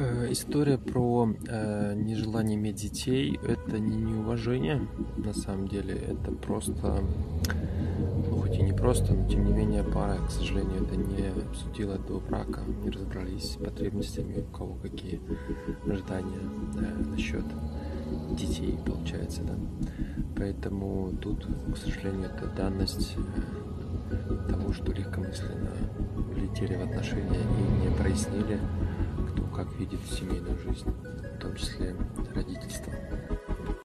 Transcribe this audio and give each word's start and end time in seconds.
Э, 0.00 0.28
история 0.30 0.78
про 0.78 1.28
э, 1.48 1.94
нежелание 1.94 2.56
иметь 2.56 2.76
детей– 2.76 3.38
это 3.42 3.80
не 3.80 3.96
неуважение, 3.96 4.86
на 5.16 5.34
самом 5.34 5.66
деле, 5.66 5.94
это 5.94 6.30
просто, 6.30 7.02
ну 8.28 8.36
хоть 8.40 8.56
и 8.56 8.62
не 8.62 8.72
просто, 8.72 9.14
но 9.14 9.28
тем 9.28 9.44
не 9.44 9.52
менее 9.52 9.82
пара, 9.82 10.18
к 10.24 10.30
сожалению, 10.30 10.84
это 10.84 10.94
не 10.94 11.26
обсудила 11.48 11.98
до 11.98 12.20
брака, 12.20 12.60
не 12.84 12.90
разобрались 12.90 13.54
с 13.54 13.56
потребностями, 13.56 14.40
у 14.40 14.56
кого 14.56 14.74
какие 14.74 15.20
ожидания 15.90 16.38
э, 16.76 17.04
насчет 17.10 17.44
детей, 18.38 18.78
получается, 18.86 19.42
да. 19.42 19.54
Поэтому 20.36 21.12
тут, 21.20 21.44
к 21.74 21.76
сожалению, 21.76 22.26
это 22.26 22.46
данность 22.56 23.16
э, 23.16 24.48
того, 24.48 24.72
что 24.72 24.92
легкомысленно 24.92 25.72
влетели 26.32 26.76
в 26.76 26.82
отношения 26.82 27.40
и 27.40 27.88
не 27.88 27.96
прояснили, 28.08 28.58
кто 29.30 29.42
как 29.54 29.70
видит 29.78 30.00
семейную 30.10 30.58
жизнь, 30.60 30.90
в 30.90 31.38
том 31.40 31.54
числе. 31.54 31.94